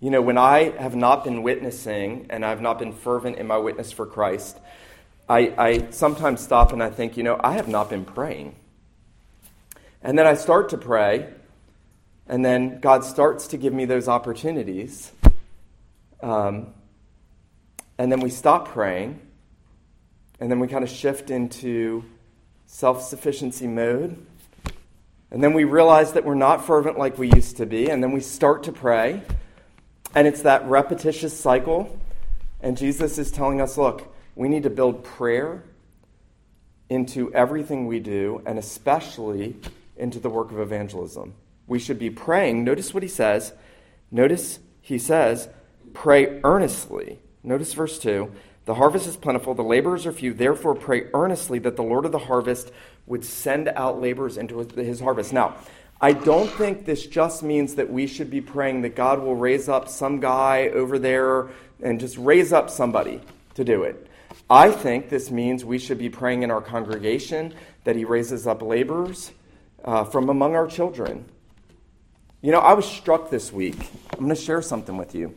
[0.00, 3.58] You know, when I have not been witnessing and I've not been fervent in my
[3.58, 4.58] witness for Christ,
[5.28, 8.56] I, I sometimes stop and I think, you know, I have not been praying.
[10.02, 11.28] And then I start to pray,
[12.26, 15.12] and then God starts to give me those opportunities.
[16.22, 16.72] Um,
[18.00, 19.20] and then we stop praying,
[20.40, 22.02] and then we kind of shift into
[22.64, 24.16] self sufficiency mode.
[25.30, 28.12] And then we realize that we're not fervent like we used to be, and then
[28.12, 29.20] we start to pray.
[30.14, 32.00] And it's that repetitious cycle.
[32.62, 35.62] And Jesus is telling us look, we need to build prayer
[36.88, 39.56] into everything we do, and especially
[39.98, 41.34] into the work of evangelism.
[41.66, 42.64] We should be praying.
[42.64, 43.52] Notice what he says.
[44.10, 45.50] Notice he says,
[45.92, 48.30] pray earnestly Notice verse 2
[48.66, 50.34] The harvest is plentiful, the laborers are few.
[50.34, 52.72] Therefore, pray earnestly that the Lord of the harvest
[53.06, 55.32] would send out laborers into his harvest.
[55.32, 55.56] Now,
[56.00, 59.68] I don't think this just means that we should be praying that God will raise
[59.68, 61.48] up some guy over there
[61.82, 63.20] and just raise up somebody
[63.54, 64.06] to do it.
[64.48, 67.52] I think this means we should be praying in our congregation
[67.84, 69.32] that He raises up laborers
[69.84, 71.24] uh, from among our children.
[72.40, 73.76] You know, I was struck this week.
[74.12, 75.34] I'm going to share something with you.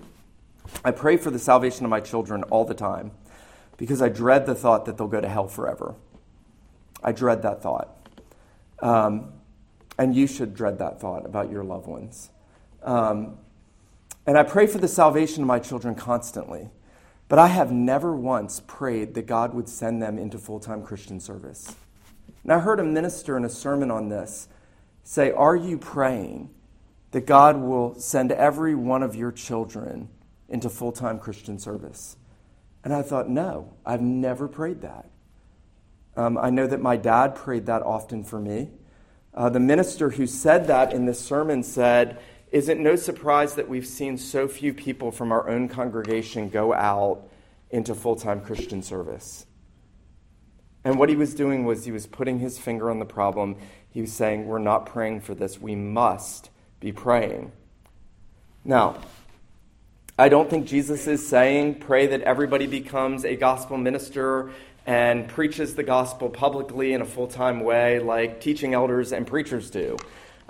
[0.84, 3.12] I pray for the salvation of my children all the time
[3.78, 5.96] because I dread the thought that they'll go to hell forever.
[7.04, 7.90] I dread that thought.
[8.80, 9.34] Um,
[9.98, 12.30] and you should dread that thought about your loved ones.
[12.82, 13.38] Um,
[14.26, 16.70] and I pray for the salvation of my children constantly.
[17.30, 21.20] But I have never once prayed that God would send them into full time Christian
[21.20, 21.76] service.
[22.44, 24.48] And I heard a minister in a sermon on this
[25.04, 26.50] say, Are you praying
[27.12, 30.10] that God will send every one of your children
[30.54, 32.16] into full time Christian service?
[32.84, 35.10] And I thought, no, I've never prayed that.
[36.16, 38.70] Um, I know that my dad prayed that often for me.
[39.34, 42.20] Uh, the minister who said that in this sermon said,
[42.52, 46.74] Is it no surprise that we've seen so few people from our own congregation go
[46.74, 47.28] out
[47.72, 49.48] into full time Christian service?
[50.84, 53.56] And what he was doing was he was putting his finger on the problem.
[53.90, 55.60] He was saying, We're not praying for this.
[55.60, 57.54] We must be praying.
[58.64, 58.98] Now,
[60.18, 64.52] I don't think Jesus is saying, pray that everybody becomes a gospel minister
[64.86, 69.72] and preaches the gospel publicly in a full time way like teaching elders and preachers
[69.72, 69.98] do.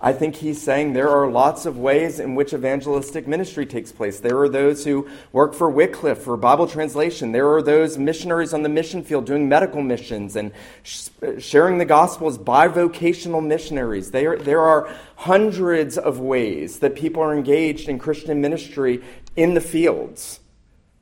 [0.06, 4.20] I think he's saying there are lots of ways in which evangelistic ministry takes place.
[4.20, 7.32] There are those who work for Wycliffe for Bible translation.
[7.32, 11.08] There are those missionaries on the mission field doing medical missions and sh-
[11.40, 14.12] sharing the gospel as bivocational missionaries.
[14.12, 19.02] There, there are hundreds of ways that people are engaged in Christian ministry
[19.36, 20.40] in the fields.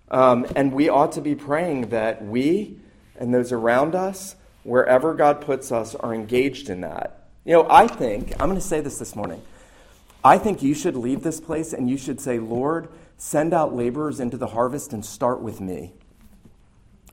[0.09, 2.77] Um, and we ought to be praying that we
[3.17, 7.27] and those around us, wherever God puts us, are engaged in that.
[7.45, 9.41] You know, I think, I'm going to say this this morning.
[10.23, 14.19] I think you should leave this place and you should say, Lord, send out laborers
[14.19, 15.93] into the harvest and start with me.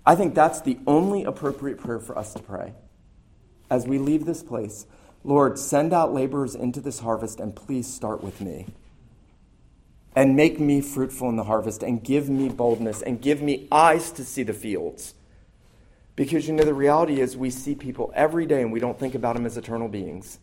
[0.05, 2.73] I think that's the only appropriate prayer for us to pray.
[3.71, 4.87] As we leave this place,
[5.25, 8.67] Lord, send out laborers into this harvest and please start with me.
[10.15, 14.11] And make me fruitful in the harvest and give me boldness and give me eyes
[14.13, 15.15] to see the fields.
[16.17, 19.15] Because you know, the reality is we see people every day and we don't think
[19.15, 20.39] about them as eternal beings.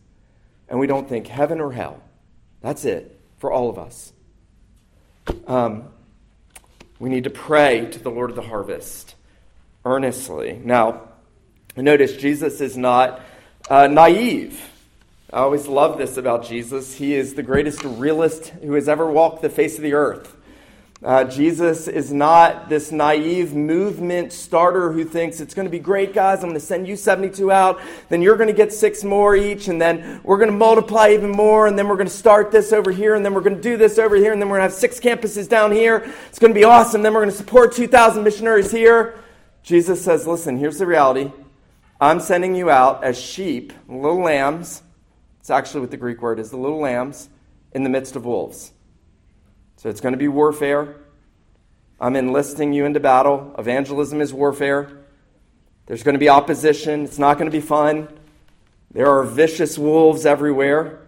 [0.68, 2.02] And we don't think heaven or hell.
[2.62, 4.12] That's it for all of us.
[5.46, 5.90] Um,
[6.98, 9.14] we need to pray to the Lord of the harvest
[9.84, 10.60] earnestly.
[10.64, 11.02] Now,
[11.76, 13.20] notice Jesus is not
[13.68, 14.60] uh, naive.
[15.32, 16.94] I always love this about Jesus.
[16.94, 20.36] He is the greatest realist who has ever walked the face of the earth.
[21.04, 26.14] Uh, Jesus is not this naive movement starter who thinks it's going to be great,
[26.14, 26.38] guys.
[26.38, 27.80] I'm going to send you 72 out.
[28.08, 29.66] Then you're going to get six more each.
[29.66, 31.66] And then we're going to multiply even more.
[31.66, 33.16] And then we're going to start this over here.
[33.16, 34.32] And then we're going to do this over here.
[34.32, 36.08] And then we're going to have six campuses down here.
[36.28, 37.02] It's going to be awesome.
[37.02, 39.18] Then we're going to support 2,000 missionaries here.
[39.64, 41.32] Jesus says, listen, here's the reality.
[42.00, 44.82] I'm sending you out as sheep, little lambs.
[45.46, 47.28] It's actually what the Greek word is the little lambs
[47.70, 48.72] in the midst of wolves.
[49.76, 50.96] So it's going to be warfare.
[52.00, 53.54] I'm enlisting you into battle.
[53.56, 55.04] Evangelism is warfare.
[55.86, 57.04] There's going to be opposition.
[57.04, 58.08] It's not going to be fun.
[58.90, 60.98] There are vicious wolves everywhere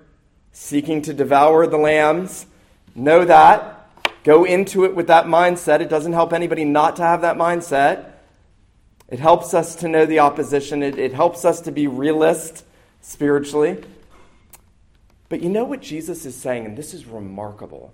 [0.52, 2.46] seeking to devour the lambs.
[2.94, 3.90] Know that.
[4.22, 5.80] Go into it with that mindset.
[5.80, 8.12] It doesn't help anybody not to have that mindset.
[9.08, 12.64] It helps us to know the opposition, it, it helps us to be realist
[13.00, 13.82] spiritually.
[15.28, 17.92] But you know what Jesus is saying, and this is remarkable.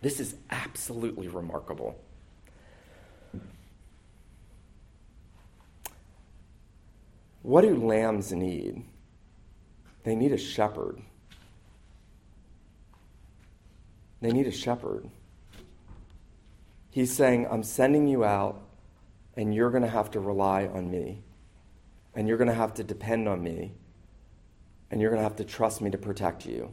[0.00, 1.98] This is absolutely remarkable.
[7.42, 8.84] What do lambs need?
[10.04, 11.00] They need a shepherd.
[14.20, 15.08] They need a shepherd.
[16.90, 18.62] He's saying, I'm sending you out,
[19.36, 21.22] and you're going to have to rely on me.
[22.14, 23.72] And you're going to have to depend on me.
[24.90, 26.72] And you're going to have to trust me to protect you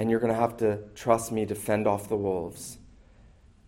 [0.00, 2.78] and you're going to have to trust me to fend off the wolves.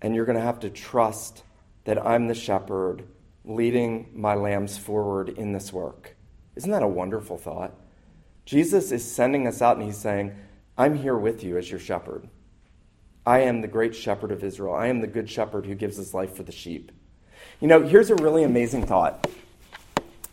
[0.00, 1.42] And you're going to have to trust
[1.84, 3.04] that I'm the shepherd
[3.44, 6.16] leading my lambs forward in this work.
[6.56, 7.74] Isn't that a wonderful thought?
[8.46, 10.34] Jesus is sending us out and he's saying,
[10.78, 12.30] I'm here with you as your shepherd.
[13.26, 14.74] I am the great shepherd of Israel.
[14.74, 16.92] I am the good shepherd who gives his life for the sheep.
[17.60, 19.28] You know, here's a really amazing thought.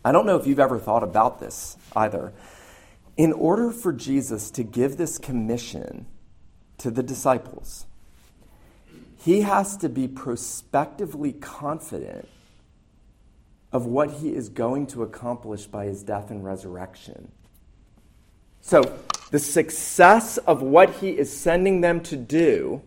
[0.02, 2.32] I don't know if you've ever thought about this either
[3.20, 6.06] in order for Jesus to give this commission
[6.78, 7.84] to the disciples,
[9.18, 12.26] he has to be prospectively confident
[13.72, 17.30] of what he is going to accomplish by his death and resurrection.
[18.62, 18.98] So,
[19.30, 22.80] the success of what he is sending them to do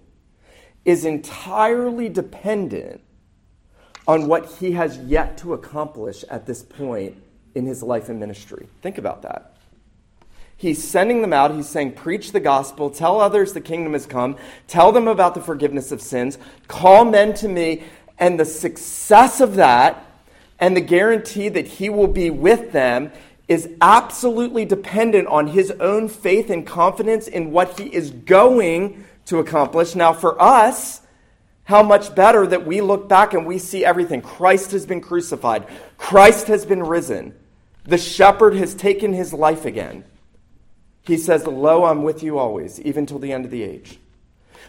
[0.83, 3.01] is entirely dependent
[4.07, 7.21] on what he has yet to accomplish at this point
[7.53, 8.67] in his life and ministry.
[8.81, 9.52] Think about that.
[10.63, 11.53] He's sending them out.
[11.53, 15.41] He's saying, Preach the gospel, tell others the kingdom has come, tell them about the
[15.41, 16.37] forgiveness of sins,
[16.69, 17.83] call men to me.
[18.17, 20.05] And the success of that
[20.59, 23.11] and the guarantee that he will be with them
[23.49, 29.39] is absolutely dependent on his own faith and confidence in what he is going to
[29.39, 29.95] accomplish.
[29.95, 31.01] Now, for us,
[31.65, 34.21] how much better that we look back and we see everything.
[34.21, 37.35] Christ has been crucified, Christ has been risen,
[37.83, 40.05] the shepherd has taken his life again.
[41.03, 43.99] He says, Lo, I'm with you always, even till the end of the age.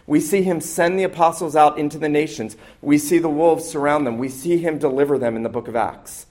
[0.07, 2.57] We see him send the apostles out into the nations.
[2.83, 4.19] We see the wolves surround them.
[4.19, 6.27] We see him deliver them in the book of Acts.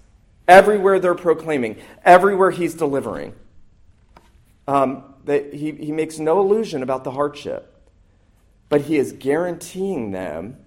[0.48, 3.34] Everywhere they're proclaiming, everywhere he's delivering.
[4.68, 7.74] Um, he, he makes no illusion about the hardship,
[8.70, 10.58] but he is guaranteeing them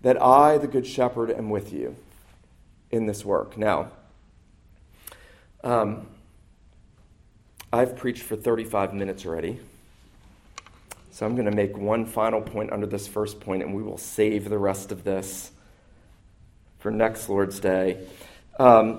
[0.00, 1.94] that I, the Good Shepherd, am with you
[2.90, 3.56] in this work.
[3.56, 3.92] Now,
[5.62, 6.06] um,
[7.72, 9.60] I've preached for 35 minutes already.
[11.12, 13.98] So I'm going to make one final point under this first point, and we will
[13.98, 15.52] save the rest of this
[16.80, 18.04] for next Lord's Day.
[18.58, 18.98] Um,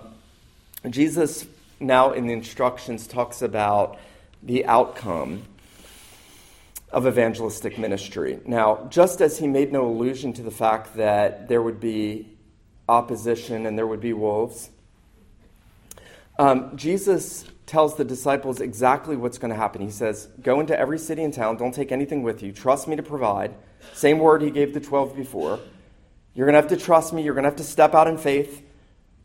[0.89, 1.45] Jesus,
[1.81, 3.99] now in the instructions, talks about
[4.41, 5.43] the outcome
[6.93, 8.39] of evangelistic ministry.
[8.45, 12.25] Now, just as he made no allusion to the fact that there would be
[12.87, 14.69] opposition and there would be wolves,
[16.39, 19.81] um, Jesus tells the disciples exactly what's going to happen.
[19.81, 22.95] He says, Go into every city and town, don't take anything with you, trust me
[22.95, 23.53] to provide.
[23.93, 25.59] Same word he gave the 12 before.
[26.33, 28.17] You're going to have to trust me, you're going to have to step out in
[28.17, 28.63] faith.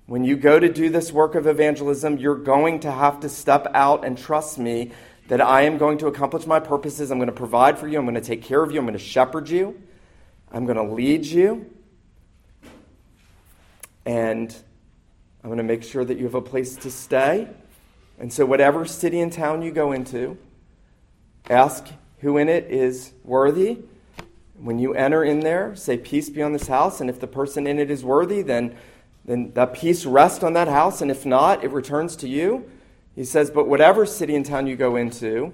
[0.06, 3.66] When you go to do this work of evangelism, you're going to have to step
[3.74, 4.92] out and trust me
[5.28, 7.11] that I am going to accomplish my purposes.
[7.11, 8.98] I'm going to provide for you, I'm going to take care of you, I'm going
[8.98, 9.80] to shepherd you,
[10.52, 11.70] I'm going to lead you.
[14.04, 14.54] And
[15.42, 17.48] I'm going to make sure that you have a place to stay.
[18.18, 20.38] And so, whatever city and town you go into,
[21.50, 21.86] ask
[22.20, 23.78] who in it is worthy.
[24.58, 27.00] When you enter in there, say, Peace be on this house.
[27.00, 28.74] And if the person in it is worthy, then,
[29.24, 31.02] then that peace rests on that house.
[31.02, 32.70] And if not, it returns to you.
[33.14, 35.52] He says, But whatever city and town you go into,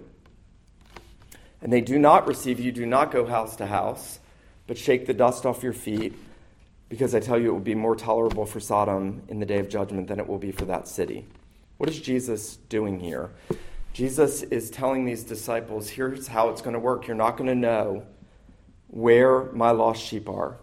[1.60, 4.20] and they do not receive you, do not go house to house,
[4.66, 6.14] but shake the dust off your feet,
[6.88, 9.68] because I tell you it will be more tolerable for Sodom in the day of
[9.68, 11.26] judgment than it will be for that city.
[11.82, 13.32] What is Jesus doing here?
[13.92, 17.08] Jesus is telling these disciples, here's how it's going to work.
[17.08, 18.06] You're not going to know
[18.86, 20.58] where my lost sheep are.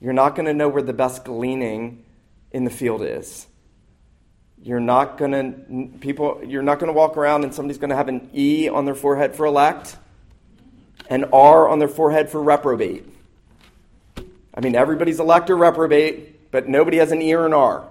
[0.00, 2.04] You're not going to know where the best gleaning
[2.50, 3.46] in the field is.
[4.60, 7.96] You're not going to people you're not going to walk around and somebody's going to
[7.96, 9.96] have an E on their forehead for elect
[11.10, 13.06] and R on their forehead for reprobate.
[14.52, 17.88] I mean everybody's elect or reprobate, but nobody has an E or an R.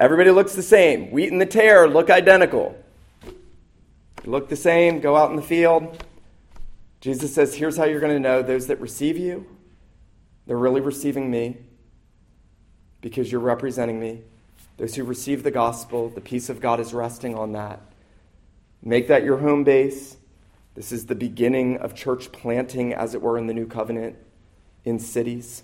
[0.00, 1.10] Everybody looks the same.
[1.10, 2.76] Wheat and the tare look identical.
[3.22, 6.02] They look the same, go out in the field.
[7.00, 9.46] Jesus says, Here's how you're going to know those that receive you,
[10.46, 11.58] they're really receiving me
[13.00, 14.22] because you're representing me.
[14.78, 17.80] Those who receive the gospel, the peace of God is resting on that.
[18.82, 20.16] Make that your home base.
[20.74, 24.16] This is the beginning of church planting, as it were, in the new covenant
[24.84, 25.62] in cities.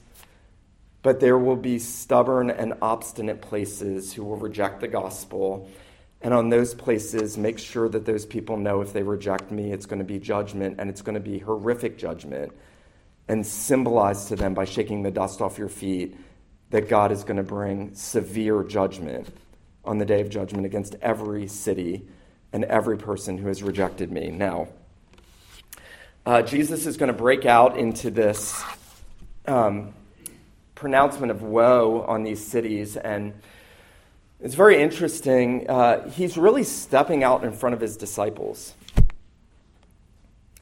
[1.02, 5.70] But there will be stubborn and obstinate places who will reject the gospel.
[6.20, 9.86] And on those places, make sure that those people know if they reject me, it's
[9.86, 12.52] going to be judgment, and it's going to be horrific judgment.
[13.28, 16.16] And symbolize to them by shaking the dust off your feet
[16.70, 19.28] that God is going to bring severe judgment
[19.84, 22.06] on the day of judgment against every city
[22.52, 24.30] and every person who has rejected me.
[24.30, 24.68] Now,
[26.26, 28.62] uh, Jesus is going to break out into this
[29.46, 29.94] um,
[30.80, 32.96] pronouncement of woe on these cities.
[32.96, 33.34] And
[34.40, 35.68] it's very interesting.
[35.68, 38.72] Uh, he's really stepping out in front of his disciples.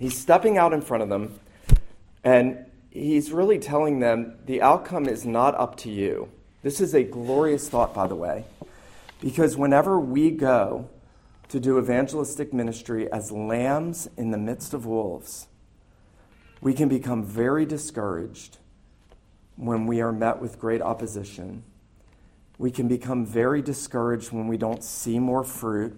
[0.00, 1.38] He's stepping out in front of them,
[2.24, 6.28] and he's really telling them the outcome is not up to you.
[6.62, 8.44] This is a glorious thought, by the way,
[9.20, 10.88] because whenever we go
[11.48, 15.46] to do evangelistic ministry as lambs in the midst of wolves,
[16.60, 18.58] we can become very discouraged
[19.58, 21.64] when we are met with great opposition.
[22.58, 25.96] We can become very discouraged when we don't see more fruit.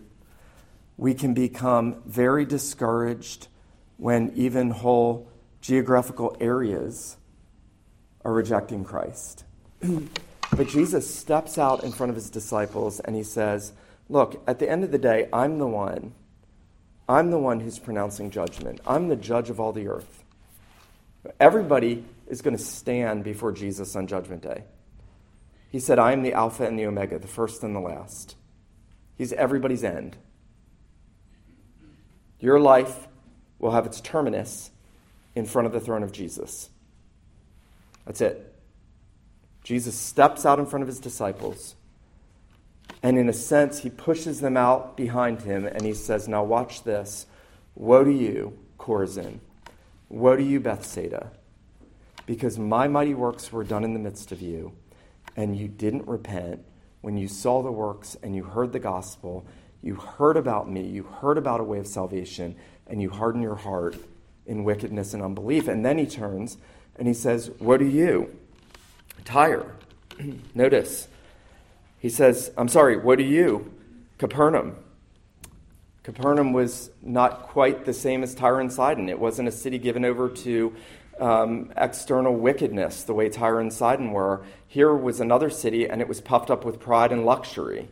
[0.96, 3.48] We can become very discouraged
[3.98, 5.28] when even whole
[5.60, 7.18] geographical areas
[8.24, 9.44] are rejecting Christ.
[10.56, 13.72] but Jesus steps out in front of his disciples and he says,
[14.08, 16.14] Look, at the end of the day, I'm the one.
[17.08, 18.80] I'm the one who's pronouncing judgment.
[18.86, 20.24] I'm the judge of all the earth.
[21.38, 24.64] Everybody is going to stand before Jesus on Judgment Day.
[25.70, 28.36] He said, I am the Alpha and the Omega, the first and the last.
[29.16, 30.16] He's everybody's end.
[32.40, 33.06] Your life
[33.58, 34.70] will have its terminus
[35.34, 36.70] in front of the throne of Jesus.
[38.06, 38.54] That's it.
[39.62, 41.76] Jesus steps out in front of his disciples,
[43.02, 46.82] and in a sense, he pushes them out behind him, and he says, Now watch
[46.82, 47.26] this.
[47.74, 49.40] Woe to you, Chorazin.
[50.10, 51.30] Woe to you, Bethsaida
[52.30, 54.70] because my mighty works were done in the midst of you,
[55.34, 56.64] and you didn't repent
[57.00, 59.44] when you saw the works and you heard the gospel.
[59.82, 62.54] You heard about me, you heard about a way of salvation,
[62.86, 63.96] and you harden your heart
[64.46, 65.66] in wickedness and unbelief.
[65.66, 66.56] And then he turns
[66.94, 68.32] and he says, What are you?
[69.24, 69.74] Tyre.
[70.54, 71.08] Notice,
[71.98, 73.74] he says, I'm sorry, what are you?
[74.18, 74.76] Capernaum.
[76.12, 79.08] Capernaum was not quite the same as Tyre and Sidon.
[79.08, 80.74] It wasn't a city given over to
[81.20, 84.42] um, external wickedness, the way Tyre and Sidon were.
[84.66, 87.88] Here was another city, and it was puffed up with pride and luxury.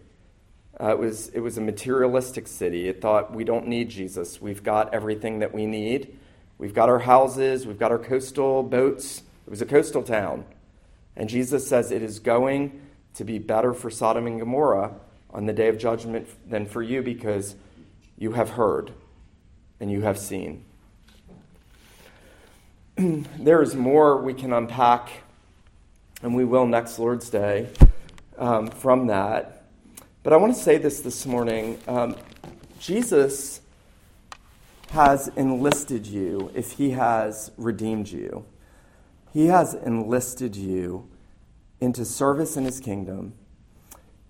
[0.80, 2.88] Uh, it, was, it was a materialistic city.
[2.88, 4.42] It thought, we don't need Jesus.
[4.42, 6.18] We've got everything that we need.
[6.58, 9.22] We've got our houses, we've got our coastal boats.
[9.46, 10.44] It was a coastal town.
[11.14, 12.80] And Jesus says it is going
[13.14, 14.94] to be better for Sodom and Gomorrah
[15.30, 17.54] on the day of judgment than for you because
[18.18, 18.92] you have heard
[19.80, 20.64] and you have seen.
[22.96, 25.08] there is more we can unpack,
[26.22, 27.68] and we will next Lord's Day
[28.36, 29.66] um, from that.
[30.24, 32.16] But I want to say this this morning um,
[32.80, 33.60] Jesus
[34.90, 38.44] has enlisted you if he has redeemed you.
[39.32, 41.08] He has enlisted you
[41.80, 43.34] into service in his kingdom,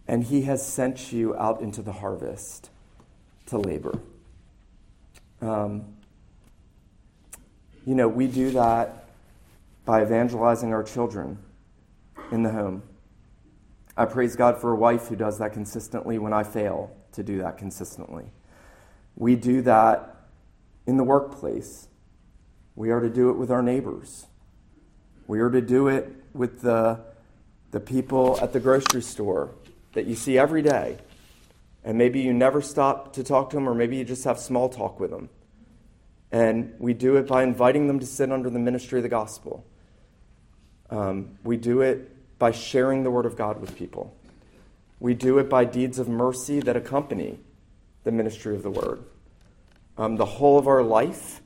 [0.07, 2.69] and he has sent you out into the harvest
[3.49, 3.99] to labor.
[5.41, 5.85] Um,
[7.87, 9.07] you know, we do that
[9.85, 11.39] by evangelizing our children
[12.31, 12.83] in the home.
[13.97, 17.39] I praise God for a wife who does that consistently when I fail to do
[17.39, 18.27] that consistently.
[19.17, 20.17] We do that
[20.87, 21.89] in the workplace.
[22.77, 24.27] We are to do it with our neighbors.
[25.27, 27.01] We are to do it with the,
[27.71, 29.51] the people at the grocery store
[29.95, 30.99] that you see every day.
[31.89, 34.69] And maybe you never stop to talk to them, or maybe you just have small
[34.69, 35.31] talk with them.
[36.31, 39.65] And we do it by inviting them to sit under the ministry of the gospel.
[40.91, 44.15] Um, we do it by sharing the word of God with people.
[45.01, 47.39] We do it by deeds of mercy that accompany
[48.05, 49.03] the ministry of the word.
[49.97, 51.41] Um, the whole of our life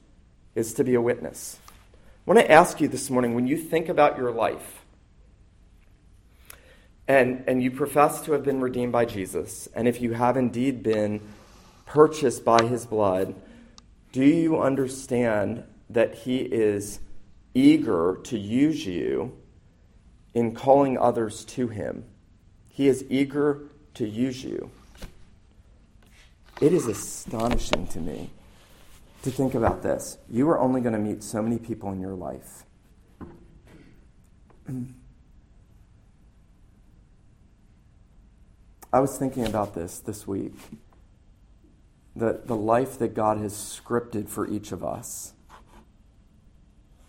[0.57, 1.57] is to be a witness.
[1.95, 4.82] I want to ask you this morning when you think about your life
[7.09, 10.83] and, and you profess to have been redeemed by Jesus, and if you have indeed
[10.83, 11.21] been
[11.87, 13.35] purchased by his blood,
[14.13, 17.01] do you understand that he is
[17.55, 19.37] eager to use you
[20.35, 22.05] in calling others to him?
[22.69, 23.63] He is eager
[23.95, 24.71] to use you.
[26.61, 28.31] It is astonishing to me
[29.23, 30.19] to think about this.
[30.31, 32.65] You are only going to meet so many people in your life.
[38.95, 40.55] I was thinking about this this week.
[42.15, 45.33] The, the life that God has scripted for each of us.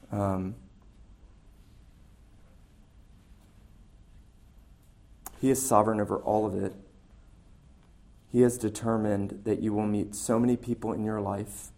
[0.09, 0.55] Um,
[5.41, 6.73] he is sovereign over all of it.
[8.31, 11.71] He has determined that you will meet so many people in your life,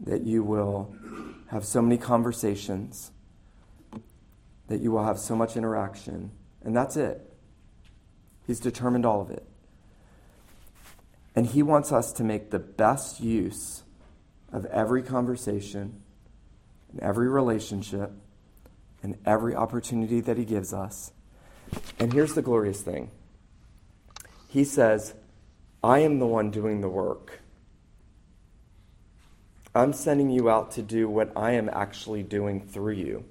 [0.00, 0.94] that you will
[1.48, 3.12] have so many conversations,
[4.68, 6.30] that you will have so much interaction,
[6.62, 7.27] and that's it.
[8.48, 9.46] He's determined all of it.
[11.36, 13.82] And He wants us to make the best use
[14.50, 16.00] of every conversation,
[16.90, 18.10] and every relationship,
[19.02, 21.12] and every opportunity that He gives us.
[21.98, 23.10] And here's the glorious thing
[24.48, 25.12] He says,
[25.84, 27.40] I am the one doing the work.
[29.74, 33.24] I'm sending you out to do what I am actually doing through you.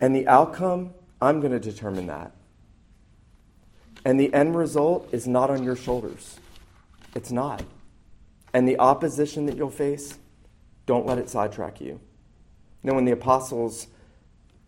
[0.00, 2.32] And the outcome, I'm going to determine that.
[4.04, 6.38] And the end result is not on your shoulders.
[7.14, 7.62] It's not.
[8.52, 10.18] And the opposition that you'll face,
[10.86, 12.00] don't let it sidetrack you.
[12.82, 13.86] Now, when the apostles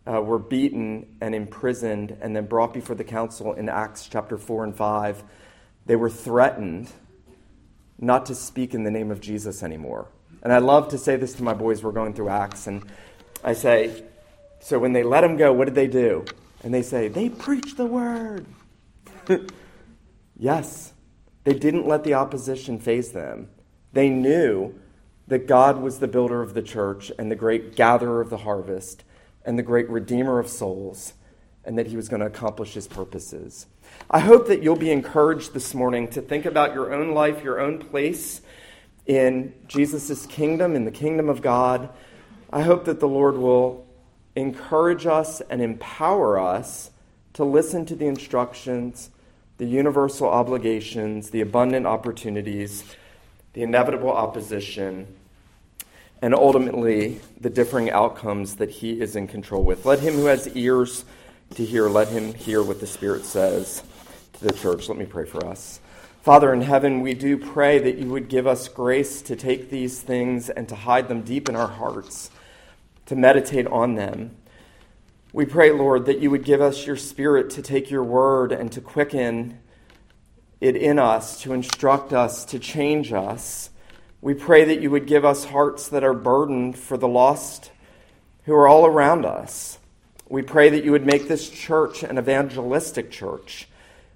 [0.07, 4.64] uh, were beaten and imprisoned and then brought before the council in Acts chapter 4
[4.64, 5.22] and 5,
[5.84, 6.91] they were threatened
[7.99, 10.09] not to speak in the name of Jesus anymore.
[10.43, 11.82] And I love to say this to my boys.
[11.82, 12.82] We're going through Acts, and
[13.43, 14.05] I say,
[14.61, 16.24] So when they let them go, what did they do?
[16.62, 18.47] And they say, They preached the word.
[20.39, 20.93] yes,
[21.45, 23.49] they didn't let the opposition faze them.
[23.93, 24.74] They knew
[25.29, 29.05] that God was the builder of the church and the great gatherer of the harvest
[29.45, 31.14] and the great redeemer of souls,
[31.64, 33.66] and that he was going to accomplish his purposes.
[34.11, 37.61] I hope that you'll be encouraged this morning to think about your own life, your
[37.61, 38.41] own place
[39.07, 41.91] in Jesus' kingdom, in the kingdom of God.
[42.53, 43.87] I hope that the Lord will
[44.35, 46.91] encourage us and empower us
[47.35, 49.11] to listen to the instructions
[49.59, 52.85] the universal obligations, the abundant opportunities,
[53.55, 55.07] the inevitable opposition,
[56.21, 59.87] and ultimately the differing outcomes that he is in control with.
[59.87, 61.05] Let him who has ears
[61.55, 63.83] to hear, let him hear what the Spirit says
[64.35, 64.89] to the church.
[64.89, 65.81] Let me pray for us.
[66.23, 70.01] Father in heaven, we do pray that you would give us grace to take these
[70.01, 72.31] things and to hide them deep in our hearts,
[73.07, 74.37] to meditate on them
[75.37, 78.72] we pray, Lord, that you would give us your spirit to take your word and
[78.72, 79.59] to quicken
[80.62, 83.68] it in us, to instruct us, to change us.
[84.22, 87.70] We pray that you would give us hearts that are burdened for the lost
[88.45, 89.78] who are all around us.
[90.26, 93.68] We pray that you would make this church an evangelistic church.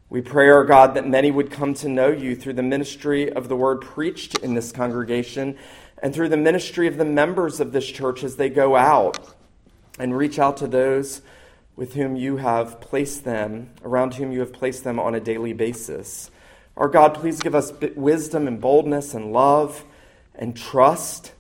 [0.09, 3.51] We pray, our God, that many would come to know you through the ministry of
[3.51, 5.59] the word preached in this congregation
[6.03, 9.35] and through the ministry of the members of this church as they go out
[10.01, 11.21] and reach out to those
[11.77, 15.53] with whom you have placed them, around whom you have placed them on a daily
[15.53, 16.31] basis.
[16.77, 19.85] Our God, please give us wisdom and boldness and love
[20.35, 21.33] and trust,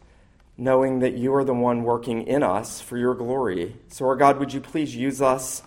[0.58, 3.76] knowing that you are the one working in us for your glory.
[3.88, 5.62] So, our God, would you please use us?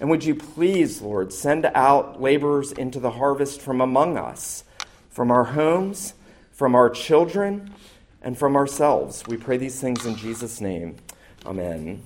[0.00, 4.62] And would you please, Lord, send out laborers into the harvest from among us,
[5.10, 6.14] from our homes,
[6.52, 7.74] from our children,
[8.22, 9.24] and from ourselves?
[9.26, 10.96] We pray these things in Jesus' name.
[11.44, 12.04] Amen.